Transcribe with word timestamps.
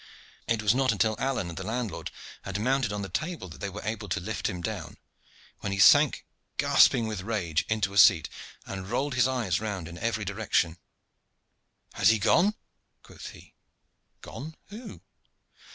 It 0.47 0.63
was 0.63 0.73
not 0.73 0.91
until 0.91 1.15
Alleyne 1.19 1.49
and 1.49 1.57
the 1.59 1.63
landlord 1.63 2.09
had 2.41 2.59
mounted 2.59 2.91
on 2.91 3.03
the 3.03 3.07
table 3.07 3.47
that 3.49 3.61
they 3.61 3.69
were 3.69 3.83
able 3.85 4.09
to 4.09 4.19
lift 4.19 4.49
him 4.49 4.59
down, 4.59 4.97
when 5.59 5.71
he 5.71 5.77
sank 5.77 6.25
gasping 6.57 7.05
with 7.05 7.21
rage 7.21 7.65
into 7.69 7.93
a 7.93 7.99
seat, 7.99 8.27
and 8.65 8.89
rolled 8.89 9.13
his 9.13 9.27
eyes 9.27 9.59
round 9.61 9.87
in 9.87 9.99
every 9.99 10.25
direction. 10.25 10.79
"Has 11.93 12.09
he 12.09 12.17
gone?" 12.17 12.55
quoth 13.03 13.29
he. 13.29 13.53
"Gone? 14.21 14.55
Who?" 14.69 15.01